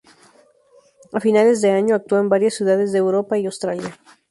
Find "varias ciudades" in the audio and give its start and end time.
2.27-2.91